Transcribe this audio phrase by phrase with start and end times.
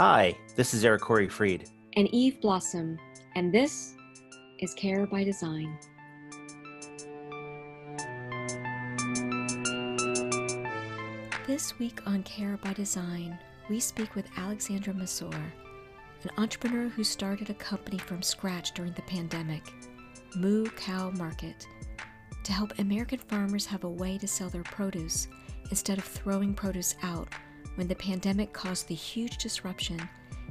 [0.00, 1.68] Hi, this is Eric Corey Freed.
[1.96, 3.00] And Eve Blossom,
[3.34, 3.96] and this
[4.60, 5.76] is Care by Design.
[11.48, 17.50] This week on Care by Design, we speak with Alexandra Mysoor, an entrepreneur who started
[17.50, 19.64] a company from scratch during the pandemic,
[20.36, 21.66] Moo Cow Market,
[22.44, 25.26] to help American farmers have a way to sell their produce
[25.70, 27.27] instead of throwing produce out
[27.78, 30.00] when the pandemic caused the huge disruption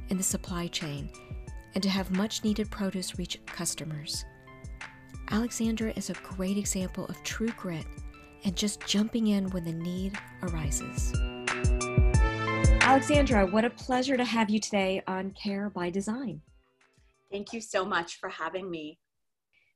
[0.08, 1.10] in the supply chain
[1.76, 4.24] and to have much needed produce reach customers.
[5.30, 7.86] Alexandra is a great example of true grit
[8.46, 11.12] and just jumping in when the need arises.
[12.80, 16.42] Alexandra, what a pleasure to have you today on Care by Design.
[17.30, 19.00] Thank you so much for having me.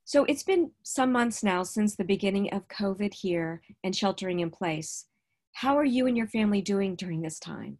[0.06, 4.50] So, it's been some months now since the beginning of COVID here and sheltering in
[4.50, 5.06] place.
[5.54, 7.78] How are you and your family doing during this time?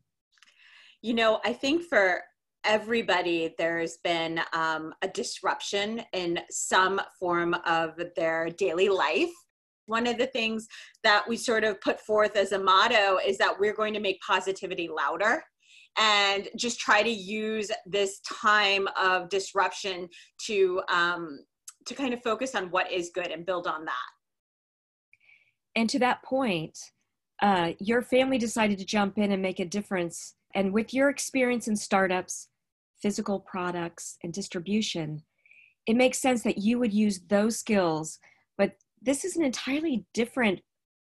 [1.02, 2.22] You know, I think for
[2.64, 9.32] everybody, there's been um, a disruption in some form of their daily life.
[9.88, 10.68] One of the things
[11.04, 14.20] that we sort of put forth as a motto is that we're going to make
[14.22, 15.44] positivity louder
[15.98, 20.08] and just try to use this time of disruption
[20.46, 21.40] to um,
[21.88, 23.94] to kind of focus on what is good and build on that.
[25.76, 26.78] And to that point,
[27.42, 30.36] uh, your family decided to jump in and make a difference.
[30.54, 32.50] And with your experience in startups,
[33.02, 35.24] physical products, and distribution,
[35.88, 38.20] it makes sense that you would use those skills.
[38.58, 40.62] But this is an entirely different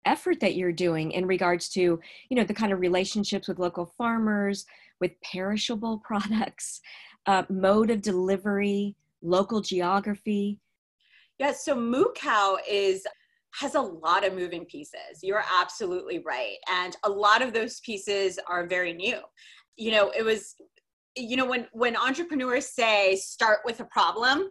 [0.06, 3.92] effort that you're doing in regards to you know the kind of relationships with local
[3.98, 4.64] farmers
[5.00, 6.80] with perishable products
[7.26, 10.58] uh, mode of delivery local geography
[11.38, 13.06] yeah so moo cow is
[13.52, 15.22] has a lot of moving pieces.
[15.22, 16.56] You're absolutely right.
[16.70, 19.18] And a lot of those pieces are very new.
[19.76, 20.54] You know, it was
[21.16, 24.50] you know when when entrepreneurs say start with a problem,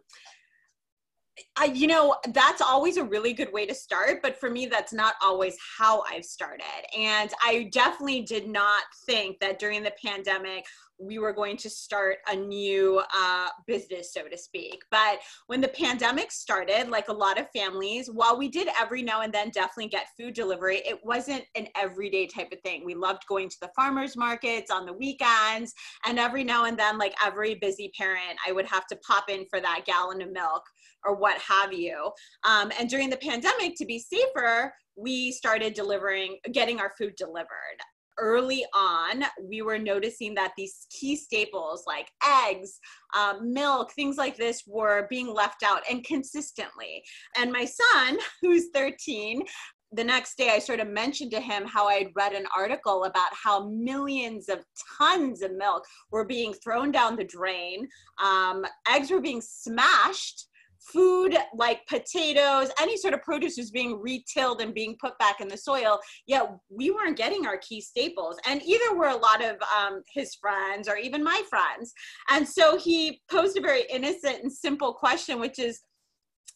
[1.55, 4.93] I, you know, that's always a really good way to start, but for me, that's
[4.93, 6.63] not always how I've started.
[6.97, 10.65] And I definitely did not think that during the pandemic,
[10.99, 14.81] we were going to start a new uh, business, so to speak.
[14.91, 19.21] But when the pandemic started, like a lot of families, while we did every now
[19.21, 22.83] and then definitely get food delivery, it wasn't an everyday type of thing.
[22.85, 25.73] We loved going to the farmers markets on the weekends.
[26.05, 29.45] And every now and then, like every busy parent, I would have to pop in
[29.49, 30.63] for that gallon of milk
[31.05, 32.11] or what have you.
[32.43, 37.79] Um, and during the pandemic, to be safer, we started delivering, getting our food delivered
[38.19, 42.09] early on, we were noticing that these key staples like
[42.47, 42.79] eggs,
[43.17, 47.03] um, milk, things like this were being left out and consistently.
[47.37, 49.43] And my son, who's 13,
[49.91, 53.31] the next day I sort of mentioned to him how I'd read an article about
[53.33, 54.59] how millions of
[54.97, 57.87] tons of milk were being thrown down the drain.
[58.23, 60.45] Um, eggs were being smashed
[60.79, 65.47] food like potatoes, any sort of produce was being retilled and being put back in
[65.47, 65.99] the soil.
[66.25, 68.37] Yet we weren't getting our key staples.
[68.45, 71.93] And either were a lot of um, his friends or even my friends.
[72.29, 75.81] And so he posed a very innocent and simple question, which is,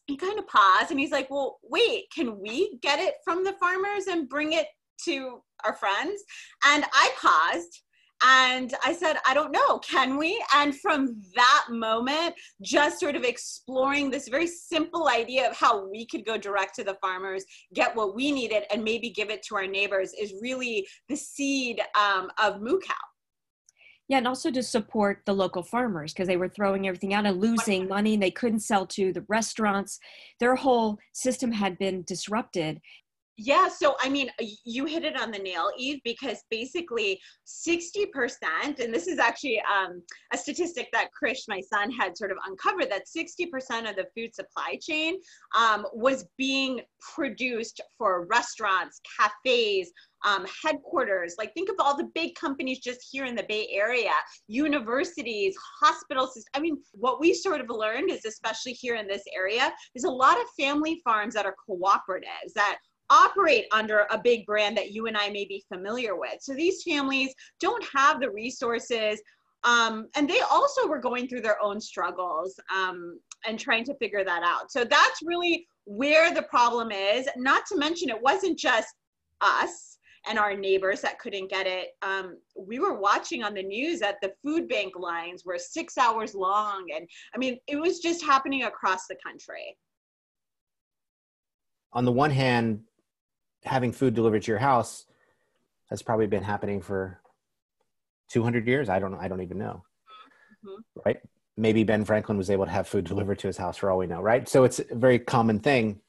[0.07, 3.53] he kind of paused and he's like, well, wait, can we get it from the
[3.53, 4.67] farmers and bring it
[5.05, 6.22] to our friends?
[6.66, 7.84] And I paused
[8.25, 10.44] and I said, I don't know, can we?
[10.56, 16.06] And from that moment, just sort of exploring this very simple idea of how we
[16.06, 19.56] could go direct to the farmers, get what we needed, and maybe give it to
[19.56, 22.94] our neighbors is really the seed um, of Moo Cow.
[24.09, 27.40] Yeah, and also to support the local farmers because they were throwing everything out and
[27.40, 28.13] losing money.
[28.16, 29.97] And they couldn't sell to the restaurants.
[30.40, 32.81] Their whole system had been disrupted.
[33.38, 34.30] Yeah, so I mean,
[34.64, 38.06] you hit it on the nail, Eve, because basically 60%,
[38.80, 42.92] and this is actually um, a statistic that Krish, my son, had sort of uncovered
[42.92, 45.18] that 60% of the food supply chain
[45.58, 46.82] um, was being
[47.16, 49.91] produced for restaurants, cafes,
[50.24, 51.34] um, headquarters.
[51.38, 54.14] Like, think of all the big companies just here in the Bay Area,
[54.47, 56.41] universities, hospitals.
[56.53, 60.09] I mean, what we sort of learned is, especially here in this area, there's a
[60.09, 62.78] lot of family farms that are cooperatives that
[63.14, 66.42] operate under a big brand that you and I may be familiar with.
[66.42, 69.22] So these families don't have the resources.
[69.64, 74.24] Um, and they also were going through their own struggles um, and trying to figure
[74.26, 74.72] that out.
[74.72, 77.30] So that's really where the problem is.
[77.38, 78.90] Not to mention, it wasn't just
[79.40, 81.90] us and our neighbors that couldn't get it.
[82.02, 86.34] Um, we were watching on the news that the food bank lines were six hours
[86.34, 86.86] long.
[86.96, 89.78] And I mean, it was just happening across the country.
[91.94, 92.82] On the one hand,
[93.66, 95.06] having food delivered to your house
[95.90, 97.20] has probably been happening for
[98.30, 98.90] 200 years.
[98.90, 99.16] I don't.
[99.16, 99.84] I don't even know.
[100.66, 100.84] Mhm.
[101.06, 101.22] Right?
[101.56, 104.08] Maybe Ben Franklin was able to have food delivered to his house for all we
[104.08, 104.22] know.
[104.22, 104.48] Right?
[104.48, 106.02] So it's a very common thing.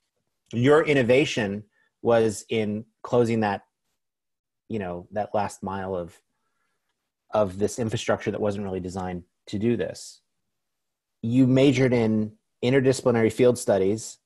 [0.52, 1.64] Your innovation
[2.02, 3.62] was in closing that,
[4.68, 6.20] you know, that last mile of
[7.32, 10.20] of this infrastructure that wasn't really designed to do this.
[11.20, 14.18] You majored in interdisciplinary field studies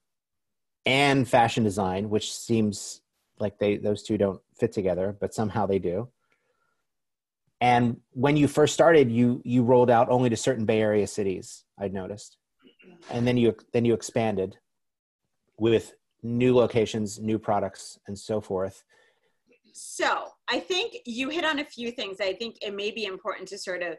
[0.84, 3.00] and fashion design, which seems
[3.40, 6.08] like they those two don't fit together, but somehow they do.
[7.60, 11.64] And when you first started, you you rolled out only to certain Bay Area cities.
[11.78, 12.36] I'd noticed,
[13.10, 14.56] and then you then you expanded
[15.58, 15.92] with
[16.22, 18.84] new locations, new products, and so forth.
[19.72, 22.20] So I think you hit on a few things.
[22.20, 23.96] I think it may be important to sort of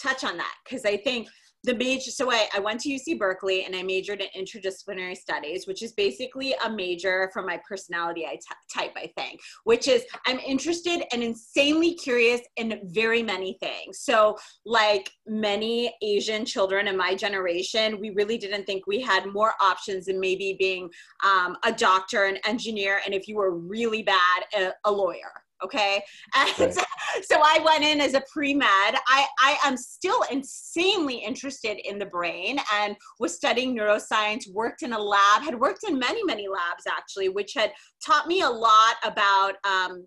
[0.00, 1.28] touch on that because I think
[1.64, 5.66] the major so I, I went to uc berkeley and i majored in interdisciplinary studies
[5.66, 8.26] which is basically a major for my personality
[8.72, 14.00] type i think which is i'm interested and insanely curious in very many things.
[14.00, 19.54] So like many asian children in my generation we really didn't think we had more
[19.60, 20.90] options than maybe being
[21.24, 25.32] um, a doctor an engineer and if you were really bad a, a lawyer
[25.64, 26.02] okay
[26.36, 26.74] and Right.
[26.74, 26.82] so,
[27.22, 28.68] so i went in as a pre-med
[29.08, 34.92] I, I am still insanely interested in the brain and was studying neuroscience worked in
[34.92, 37.72] a lab had worked in many many labs actually which had
[38.04, 40.06] taught me a lot about um,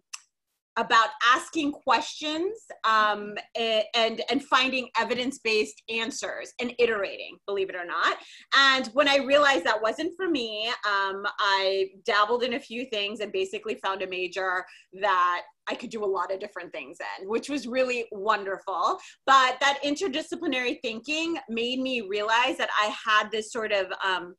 [0.78, 2.52] about asking questions
[2.84, 8.18] um, and and finding evidence-based answers and iterating believe it or not.
[8.56, 13.20] And when i realized that wasn't for me um, i dabbled in a few things
[13.20, 14.66] and basically found a major
[15.02, 18.98] that i could do a lot of different things in which was really wonderful.
[19.26, 24.36] But that interdisciplinary thinking made me realize that i had this sort of um,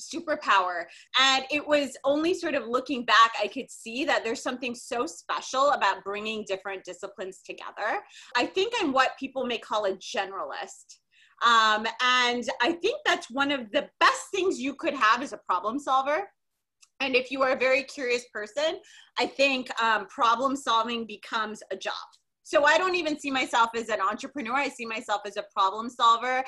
[0.00, 0.84] superpower.
[1.20, 5.06] And it was only sort of looking back i could see that there's something so
[5.06, 8.00] special about bringing different disciplines together.
[8.36, 10.98] I think i'm what people may call a generalist.
[11.44, 15.40] Um, and i think that's one of the best things you could have as a
[15.48, 16.28] problem solver.
[17.00, 18.80] And if you are a very curious person
[19.18, 21.94] i think um, problem solving becomes a job.
[22.48, 24.54] So I don't even see myself as an entrepreneur.
[24.54, 26.42] I see myself as a problem solver.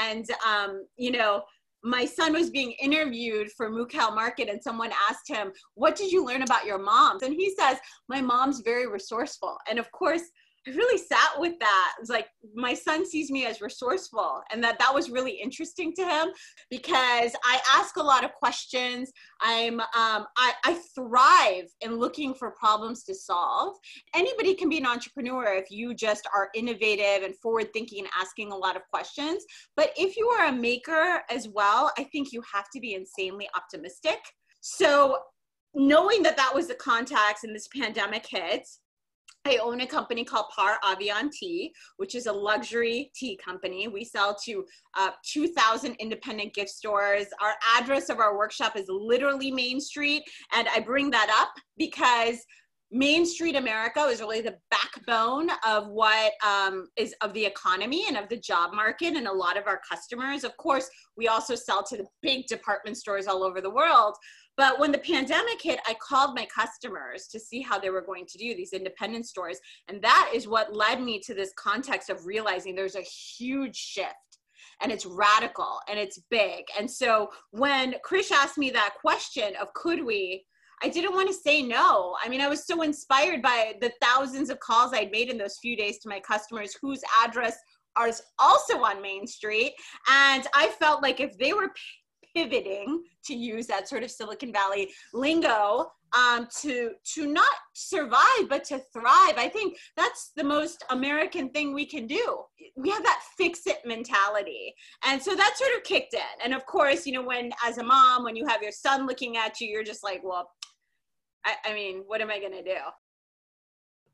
[0.00, 1.42] And, um, you know,
[1.82, 6.12] my son was being interviewed for Moo Cow Market and someone asked him, what did
[6.12, 7.22] you learn about your moms?
[7.22, 9.58] And he says, my mom's very resourceful.
[9.68, 10.22] And of course,
[10.66, 11.94] I really sat with that.
[12.00, 16.04] It's like my son sees me as resourceful and that that was really interesting to
[16.04, 16.28] him
[16.70, 19.10] because I ask a lot of questions.
[19.40, 23.76] I'm um, I, I thrive in looking for problems to solve.
[24.14, 28.52] Anybody can be an entrepreneur if you just are innovative and forward thinking and asking
[28.52, 29.44] a lot of questions.
[29.76, 33.48] But if you are a maker as well, I think you have to be insanely
[33.56, 34.18] optimistic.
[34.60, 35.18] So
[35.74, 38.68] knowing that that was the context and this pandemic hit,
[39.44, 43.88] I own a company called Par Avion Tea, which is a luxury tea company.
[43.88, 44.64] We sell to
[44.96, 47.26] uh, 2,000 independent gift stores.
[47.40, 50.22] Our address of our workshop is literally Main Street.
[50.54, 52.38] And I bring that up because
[52.94, 58.18] Main Street America is really the backbone of what um, is of the economy and
[58.18, 60.44] of the job market and a lot of our customers.
[60.44, 64.14] Of course, we also sell to the big department stores all over the world.
[64.56, 68.26] But when the pandemic hit, I called my customers to see how they were going
[68.26, 69.58] to do these independent stores.
[69.88, 74.14] And that is what led me to this context of realizing there's a huge shift
[74.82, 76.64] and it's radical and it's big.
[76.78, 80.44] And so when Krish asked me that question of could we,
[80.82, 82.16] I didn't want to say no.
[82.22, 85.58] I mean, I was so inspired by the thousands of calls I'd made in those
[85.62, 87.56] few days to my customers whose address
[88.06, 89.74] is also on Main Street.
[90.10, 91.72] And I felt like if they were
[92.34, 98.64] pivoting to use that sort of Silicon Valley lingo um, to to not survive but
[98.64, 99.34] to thrive.
[99.36, 102.38] I think that's the most American thing we can do.
[102.76, 104.74] We have that fix it mentality,
[105.04, 106.44] and so that sort of kicked in.
[106.44, 109.36] And of course, you know, when as a mom, when you have your son looking
[109.36, 110.50] at you, you're just like, well,
[111.44, 112.78] I, I mean, what am I going to do?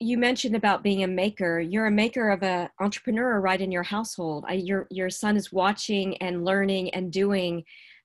[0.01, 3.83] you mentioned about being a maker you're a maker of an entrepreneur right in your
[3.83, 7.65] household I, your your son is watching and learning and doing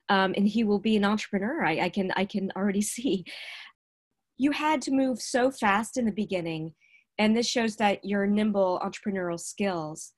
[0.09, 3.25] um, and he will be an entrepreneur I, I can i can already see
[4.37, 6.73] you had to move so fast in the beginning
[7.19, 10.13] and this shows that your nimble entrepreneurial skills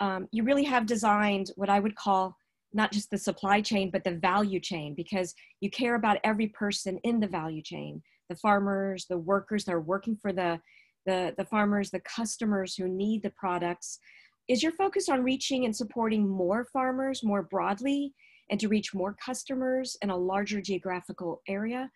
[0.00, 2.36] um, you really have designed what i would call
[2.72, 6.98] not just the supply chain but the value chain because you care about every person
[7.04, 10.60] in the value chain the farmers the workers that are working for the
[11.08, 13.98] the, the farmers, the customers who need the products.
[14.46, 18.14] Is your focus on reaching and supporting more farmers more broadly
[18.50, 21.90] and to reach more customers in a larger geographical area?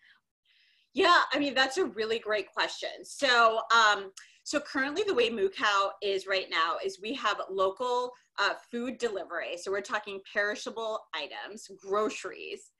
[0.93, 3.03] Yeah, I mean, that's a really great question.
[3.03, 4.11] So, um,
[4.45, 8.97] So currently, the way Moo Cow is right now is we have local uh, food
[8.97, 9.57] delivery.
[9.57, 12.71] So we're talking perishable items, groceries,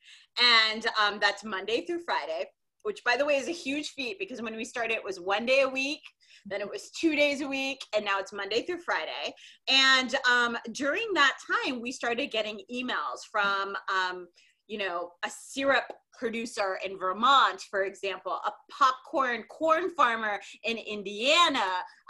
[0.42, 2.46] and um, that's Monday through Friday.
[2.84, 5.46] Which, by the way, is a huge feat because when we started, it was one
[5.46, 6.02] day a week
[6.46, 9.34] then it was two days a week and now it's monday through friday
[9.70, 14.28] and um, during that time we started getting emails from um,
[14.68, 15.84] you know, a syrup
[16.18, 21.60] producer in Vermont, for example, a popcorn corn farmer in Indiana,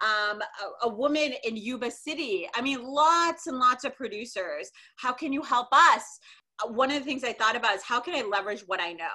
[0.04, 2.48] um, a, a, woman in Yuba City.
[2.54, 4.70] I mean, lots and lots of producers.
[4.98, 6.20] How can you help us?
[6.62, 8.94] Uh, one of the things I thought about is how can I leverage what I
[8.94, 9.06] know?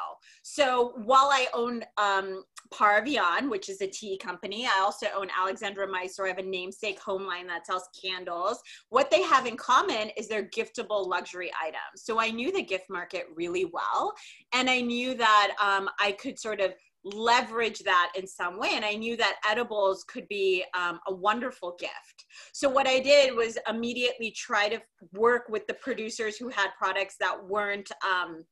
[0.42, 5.28] So while I own um, Par Avion, which is a tea company, I also own
[5.38, 6.24] Alexandra Mysoor.
[6.24, 8.60] I have a namesake home line that sells candles.
[8.90, 12.02] What they have in common is they're giftable luxury items.
[12.04, 14.12] So I knew the gift market really well.
[14.52, 16.72] And I knew that um, I could sort of
[17.14, 18.70] leverage that in some way.
[18.72, 22.24] And I knew that edibles could be um, a wonderful gift.
[22.52, 24.80] So what I did was immediately try to
[25.12, 28.44] work with the producers who had products that weren't um,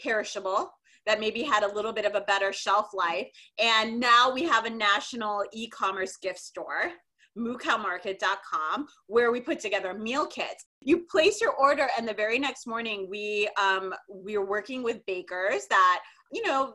[0.00, 0.70] perishable
[1.06, 3.26] that maybe had a little bit of a better shelf life.
[3.58, 6.92] And now we have a national e-commerce gift store
[7.38, 12.66] moocowmarket.com where we put together meal kits you place your order and the very next
[12.66, 16.00] morning we um we are working with bakers that
[16.32, 16.74] you know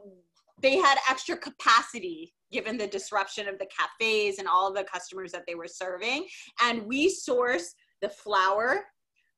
[0.61, 5.43] they had extra capacity given the disruption of the cafes and all the customers that
[5.47, 6.25] they were serving.
[6.61, 8.85] And we source the flour,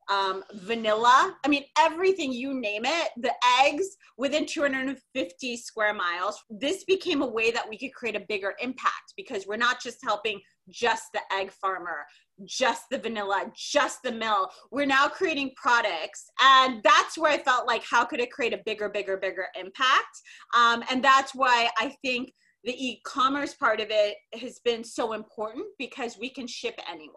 [0.09, 6.41] um, vanilla, I mean, everything you name it, the eggs within 250 square miles.
[6.50, 9.97] This became a way that we could create a bigger impact because we're not just
[10.03, 12.05] helping just the egg farmer,
[12.46, 14.50] just the vanilla, just the mill.
[14.72, 16.29] We're now creating products.
[16.41, 20.22] And that's where I felt like, how could it create a bigger, bigger, bigger impact?
[20.56, 22.32] Um, and that's why I think
[22.63, 27.13] the e commerce part of it has been so important because we can ship anywhere.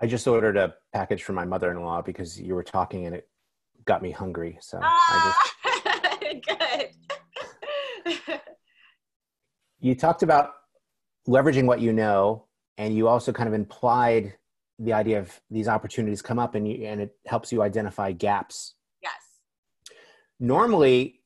[0.00, 3.14] I just ordered a package for my mother in law because you were talking and
[3.14, 3.28] it
[3.86, 4.58] got me hungry.
[4.60, 5.52] So ah, I just.
[8.16, 8.40] Good.
[9.80, 10.52] you talked about
[11.28, 12.45] leveraging what you know
[12.78, 14.34] and you also kind of implied
[14.78, 18.74] the idea of these opportunities come up and you and it helps you identify gaps.
[19.02, 19.12] Yes.
[20.38, 21.20] Normally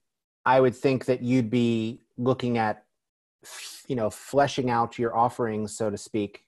[0.47, 2.85] i would think that you'd be looking at
[3.89, 6.45] you know fleshing out your offerings so to speak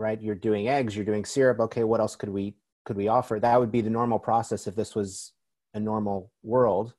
[0.00, 0.22] right?
[0.22, 1.60] You're doing eggs you're doing syrup.
[1.60, 3.38] Okay what else could we could we offer?
[3.38, 5.32] That would be the normal process if this was
[5.74, 6.94] a normal world.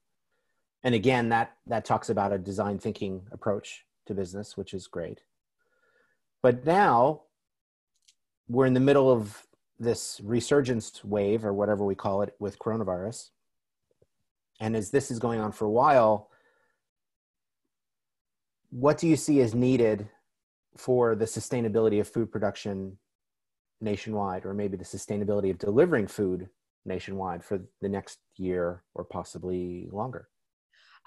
[0.84, 5.22] And again that that talks about a design thinking approach to business which is great
[6.42, 7.22] but now
[8.48, 9.46] we're in the middle of
[9.80, 13.30] this resurgence wave or whatever we call it with coronavirus.
[14.60, 16.30] And as this is going on for a while,
[18.72, 20.10] what do you see as needed
[20.76, 22.98] for the sustainability of food production
[23.82, 26.50] nationwide, or maybe the sustainability of delivering food
[26.86, 30.28] nationwide for the next year or possibly longer?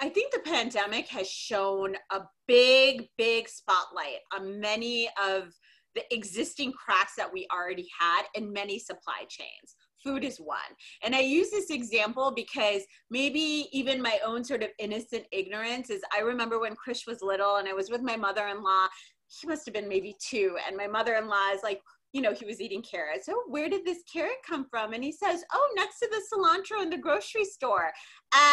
[0.01, 5.53] I think the pandemic has shown a big, big spotlight on many of
[5.95, 9.77] the existing cracks that we already had in many supply chains.
[10.03, 10.59] Food is one.
[11.05, 16.03] And I use this example because maybe even my own sort of innocent ignorance is
[16.17, 18.89] I remember when Krish was little and I was with my mother in law.
[19.29, 20.57] He must have been maybe two.
[20.67, 21.81] And my mother in law is like,
[22.12, 23.26] you know, he was eating carrots.
[23.26, 24.92] So where did this carrot come from?
[24.92, 27.90] And he says, oh, next to the cilantro in the grocery store.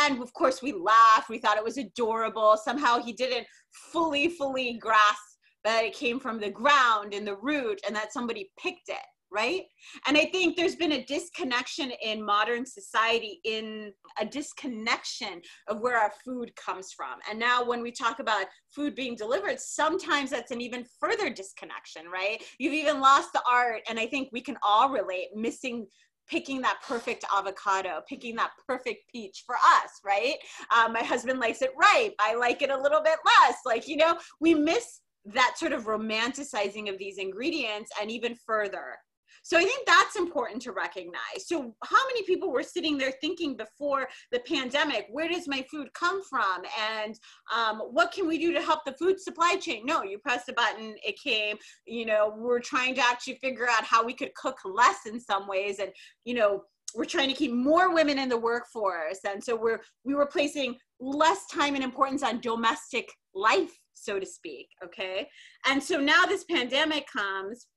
[0.01, 1.29] And of course, we laughed.
[1.29, 2.57] We thought it was adorable.
[2.63, 7.81] Somehow he didn't fully, fully grasp that it came from the ground and the root
[7.85, 8.95] and that somebody picked it
[9.31, 9.63] right?
[10.07, 15.97] And I think there's been a disconnection in modern society, in a disconnection of where
[15.97, 17.19] our food comes from.
[17.29, 22.07] And now, when we talk about food being delivered, sometimes that's an even further disconnection,
[22.11, 22.43] right?
[22.57, 25.87] You've even lost the art, and I think we can all relate missing
[26.29, 30.35] picking that perfect avocado, picking that perfect peach for us, right?
[30.75, 32.13] Um, my husband likes it ripe.
[32.19, 33.57] I like it a little bit less.
[33.65, 38.95] Like, you know, we miss that sort of romanticizing of these ingredients and even further
[39.43, 41.47] so I think that's important to recognize.
[41.47, 45.93] So how many people were sitting there thinking before the pandemic, where does my food
[45.93, 46.63] come from?
[46.79, 47.19] And
[47.53, 49.85] um, what can we do to help the food supply chain?
[49.85, 53.83] No, you press a button, it came, you know, we're trying to actually figure out
[53.83, 55.79] how we could cook less in some ways.
[55.79, 55.91] And,
[56.25, 56.63] you know,
[56.95, 59.19] we're trying to keep more women in the workforce.
[59.27, 64.25] And so we're, we were placing less time and importance on domestic life so to
[64.25, 65.27] speak okay
[65.67, 67.67] and so now this pandemic comes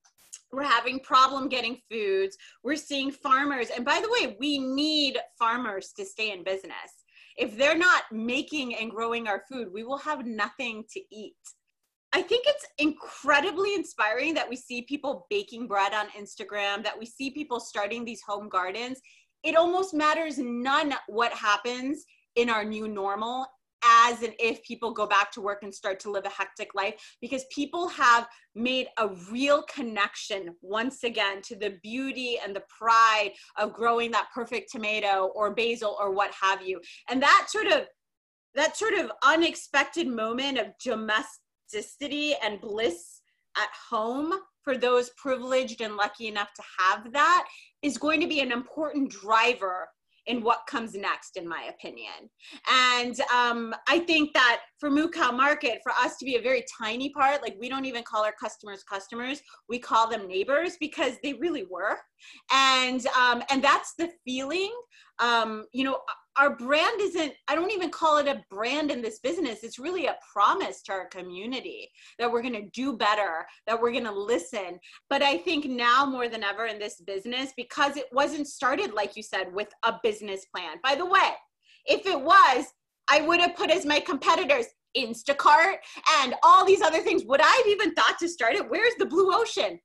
[0.53, 2.37] we're having problem getting foods.
[2.63, 3.69] We're seeing farmers.
[3.75, 6.75] And by the way we need farmers to stay in business.
[7.39, 11.35] If they're not making and growing our food we will have nothing to eat.
[12.15, 17.07] I think it's incredibly inspiring that we see people baking bread on Instagram, that we
[17.07, 19.01] see people starting these home gardens.
[19.43, 22.05] It almost matters none what happens
[22.37, 23.47] in our new normal
[23.85, 26.95] as and if people go back to work and start to live a hectic life
[27.21, 33.33] because people have made a real connection once again to the beauty and the pride
[33.59, 36.81] of growing that perfect tomato or basil or what have you.
[37.09, 37.87] And that sort of
[38.55, 43.23] that sort of unexpected moment of domesticity and bliss
[43.57, 47.47] at home for those privileged and lucky enough to have that
[47.83, 49.89] is going to be an important driver
[50.27, 52.31] in what comes next, in my opinion.
[52.71, 57.11] And um, I think that for Cow Market, for us to be a very tiny
[57.11, 61.35] part, like we don't even call our customers customers, we call them neighbors because they
[61.35, 61.99] really were.
[62.53, 64.73] And um, and that's the feeling.
[65.19, 65.99] Um, you know,
[66.39, 69.63] our brand isn't i don't even call it a brand in this business.
[69.63, 73.93] It's really a promise to our community that we're going to do better that we're
[73.93, 74.79] going to listen.
[75.11, 79.17] But i think now more than ever in this business because it wasn't started like
[79.17, 80.79] you said with a business plan.
[80.83, 81.31] By the way
[81.87, 82.67] if it was
[83.09, 85.77] i would have put as my competitors instacart
[86.21, 87.25] and all these other things.
[87.25, 88.69] Would i have even thought to start it?
[88.71, 89.79] Where's the blue ocean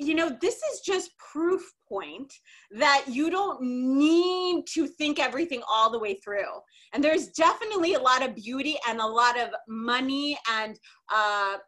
[0.00, 2.32] you know, this is just proof point
[2.70, 6.60] that you don't need to think everything all the way through.
[6.92, 10.78] And there's definitely a lot of beauty and a lot of money and
[11.12, 11.58] uh,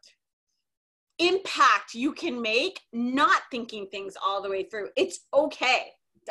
[1.19, 4.89] impact you can make not thinking things all the way through.
[4.97, 5.89] It's okay.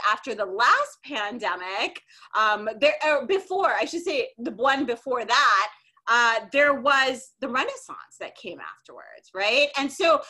[0.10, 2.02] After the last pandemic,
[2.36, 5.68] um, there or before I should say the one before that,
[6.08, 9.68] uh, there was the Renaissance that came afterwards, right?
[9.78, 10.22] And so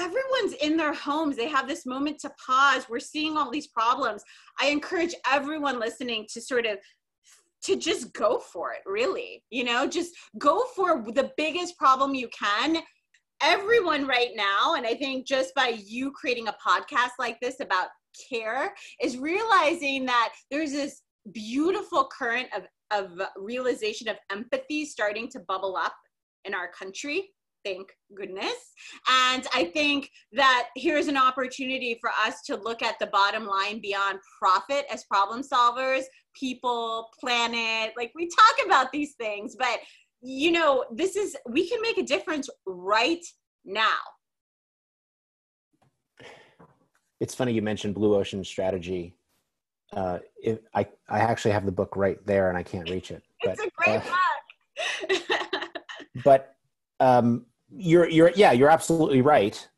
[0.00, 1.36] everyone's in their homes.
[1.36, 2.86] They have this moment to pause.
[2.88, 4.22] We're seeing all these problems.
[4.60, 6.78] I encourage everyone listening to sort of
[7.64, 9.44] to just go for it really.
[9.50, 12.78] You know just go for the biggest problem you can.
[13.42, 17.88] Everyone right now and i think just by you creating a podcast like this about
[18.28, 21.00] care is realizing that there's this
[21.32, 25.94] beautiful current of of realization of empathy starting to bubble up
[26.44, 27.30] in our country
[27.64, 28.72] thank goodness.
[29.08, 33.80] And I think that here's an opportunity for us to look at the bottom line
[33.80, 36.02] beyond profit as problem solvers,
[36.34, 37.92] people, planet.
[37.96, 39.78] Like we talk about these things, but
[40.22, 43.24] you know, this is, we can make a difference right
[43.64, 43.98] now.
[47.20, 49.14] It's funny you mentioned Blue Ocean Strategy.
[49.92, 53.22] Uh, if I, I actually have the book right there and I can't reach it.
[53.42, 55.70] But, it's a great uh, book.
[56.24, 56.54] but
[57.00, 59.68] um, you're you're yeah you're absolutely right.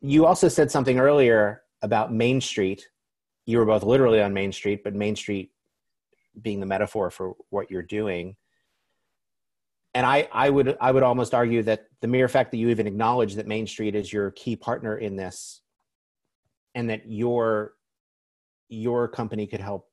[0.00, 2.88] You also said something earlier about main street.
[3.46, 5.50] You were both literally on main street but main street
[6.40, 8.36] being the metaphor for what you're doing.
[9.94, 12.86] And i i would i would almost argue that the mere fact that you even
[12.86, 15.62] acknowledge that main street is your key partner in this
[16.74, 17.74] and that your
[18.68, 19.88] your company could help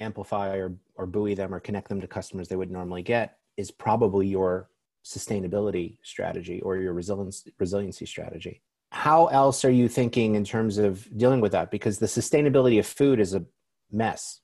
[0.00, 3.70] amplify or or buoy them or connect them to customers they would normally get is
[3.70, 4.70] probably your
[5.04, 8.62] sustainability strategy or your resilience resiliency strategy.
[8.90, 11.70] How else are you thinking in terms of dealing with that?
[11.70, 13.44] Because the sustainability of food is a
[13.92, 14.40] mess.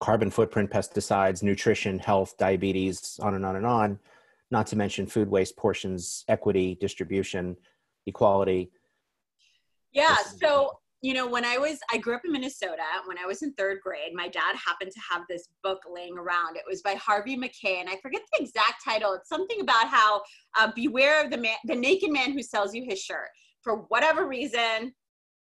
[0.00, 3.98] Carbon footprint pesticides nutrition health diabetes on and on and on.
[4.50, 7.56] Not to mention food waste portions equity distribution
[8.06, 8.70] equality.
[9.92, 12.82] Yeah so you know, when I was, I grew up in Minnesota.
[13.04, 16.56] When I was in third grade, my dad happened to have this book laying around.
[16.56, 19.12] It was by Harvey Mackay, and I forget the exact title.
[19.12, 20.22] It's something about how
[20.58, 23.28] uh, beware of the man, the naked man who sells you his shirt.
[23.62, 24.92] For whatever reason,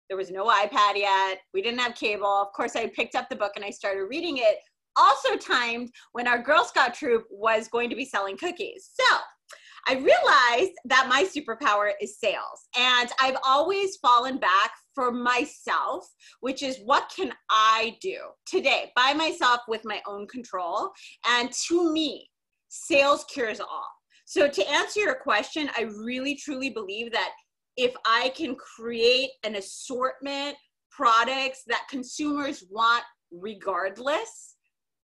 [0.09, 1.39] there was no iPad yet.
[1.53, 2.27] We didn't have cable.
[2.27, 4.57] Of course, I picked up the book and I started reading it.
[4.95, 8.91] Also timed when our Girl Scout troop was going to be selling cookies.
[8.93, 9.17] So
[9.87, 12.67] I realized that my superpower is sales.
[12.77, 16.07] And I've always fallen back for myself,
[16.39, 20.91] which is what can I do today by myself with my own control?
[21.27, 22.29] And to me,
[22.69, 23.87] sales cures all.
[24.25, 27.31] So, to answer your question, I really truly believe that
[27.75, 30.55] if I can create an assortment
[30.91, 34.55] products that consumers want regardless,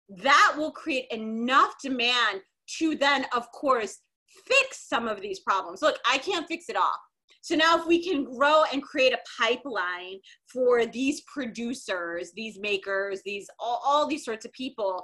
[0.10, 2.42] that will create enough demand
[2.78, 4.00] to then, of course,
[4.46, 5.82] fix some of these problems.
[5.82, 6.94] Look, I can't fix it all.
[7.42, 10.20] So now, if we can grow and create a pipeline
[10.52, 15.04] for these producers, these makers, these all, all these sorts of people,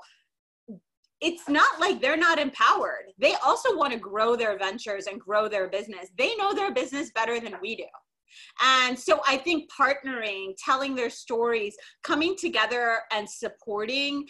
[1.22, 3.06] it's not like they're not empowered.
[3.18, 6.10] They also want to grow their ventures and grow their business.
[6.18, 7.86] They know their business better than we do.
[8.62, 14.28] And so I think partnering, telling their stories, coming together and supporting.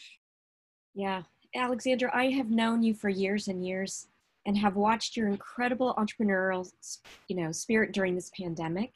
[0.94, 1.24] Yeah.
[1.56, 4.08] Alexandra, I have known you for years and years
[4.46, 6.70] and have watched your incredible entrepreneurial,
[7.28, 8.92] you know, spirit during this pandemic.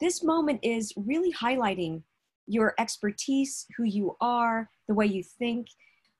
[0.00, 2.02] This moment is really highlighting
[2.46, 5.68] your expertise, who you are, the way you think.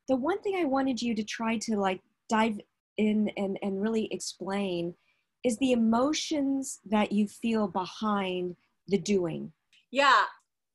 [0.09, 2.61] The one thing I wanted you to try to like dive
[2.97, 4.95] in and, and really explain
[5.45, 8.57] is the emotions that you feel behind
[8.89, 9.53] the doing.
[9.91, 10.23] Yeah,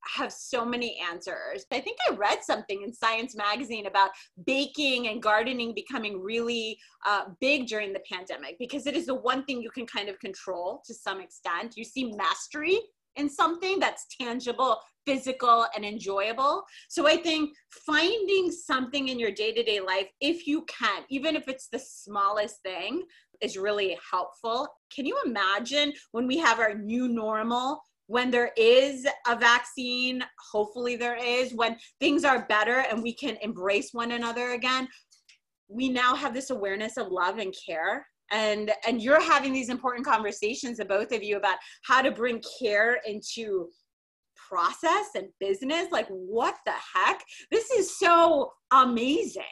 [0.06, 1.66] have so many answers.
[1.72, 4.12] I think I read something in Science Magazine about
[4.46, 9.46] baking and gardening becoming really uh, big during the pandemic because it is the one
[9.46, 11.76] thing you can kind of control to some extent.
[11.76, 12.80] You see mastery
[13.16, 16.64] in something that's tangible, physical, and enjoyable.
[16.88, 17.52] So I think
[17.86, 21.80] finding something in your day to day life, if you can, even if it's the
[21.80, 23.04] smallest thing,
[23.42, 24.68] is really helpful.
[24.94, 27.82] Can you imagine when we have our new normal?
[28.10, 33.38] When there is a vaccine, hopefully there is, when things are better and we can
[33.44, 34.88] embrace one another again,
[35.68, 38.08] we now have this awareness of love and care.
[38.32, 42.42] And, and you're having these important conversations, the both of you, about how to bring
[42.60, 43.70] care into
[44.50, 45.86] process and business.
[45.92, 47.24] Like, what the heck?
[47.52, 49.44] This is so amazing.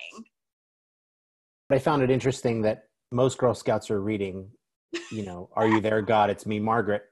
[1.71, 4.49] I found it interesting that most Girl Scouts are reading,
[5.11, 6.31] you know, Are You There, God?
[6.31, 7.03] It's Me, Margaret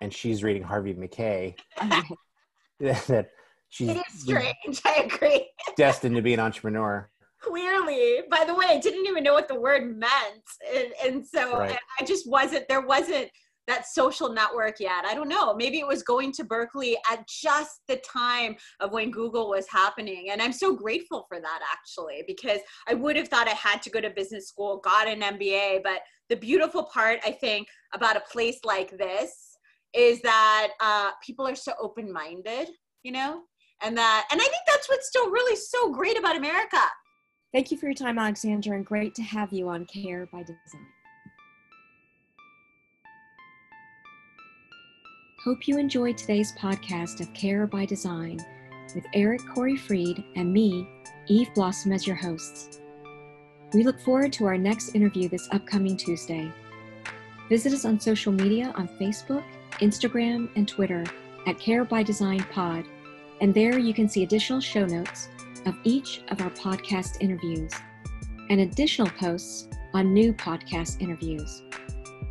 [0.00, 1.56] and she's reading Harvey Mackay.
[2.80, 3.28] that
[3.68, 4.80] she's it is strange.
[4.84, 5.48] I agree.
[5.76, 7.08] destined to be an entrepreneur.
[7.40, 10.44] Clearly, by the way, I didn't even know what the word meant,
[10.74, 11.78] and, and so right.
[12.00, 12.66] I just wasn't.
[12.68, 13.30] There wasn't
[13.66, 15.04] that social network yet.
[15.06, 15.54] I don't know.
[15.54, 20.28] Maybe it was going to Berkeley at just the time of when Google was happening.
[20.30, 23.90] And I'm so grateful for that actually, because I would have thought I had to
[23.90, 25.82] go to business school, got an MBA.
[25.82, 29.53] But the beautiful part, I think, about a place like this
[29.94, 32.68] is that uh, people are so open minded,
[33.02, 33.42] you know,
[33.82, 36.80] and that, and I think that's what's still really so great about America.
[37.52, 40.86] Thank you for your time, Alexandra, and great to have you on Care by Design.
[45.44, 48.40] Hope you enjoyed today's podcast of Care by Design
[48.94, 50.88] with Eric Corey Freed and me,
[51.26, 52.80] Eve Blossom, as your hosts.
[53.72, 56.50] We look forward to our next interview this upcoming Tuesday.
[57.48, 59.44] Visit us on social media on Facebook
[59.84, 61.04] Instagram, and Twitter
[61.46, 62.86] at Care by Design Pod,
[63.42, 65.28] and there you can see additional show notes
[65.66, 67.70] of each of our podcast interviews
[68.48, 71.62] and additional posts on new podcast interviews.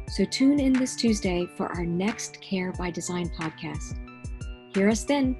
[0.10, 3.98] So tune in this Tuesday for our next Care by Design podcast.
[4.74, 5.38] Hear us then.